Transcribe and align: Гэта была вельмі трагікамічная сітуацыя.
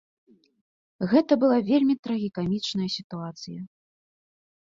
Гэта 1.11 1.33
была 1.43 1.57
вельмі 1.69 1.95
трагікамічная 2.07 2.87
сітуацыя. 2.97 3.59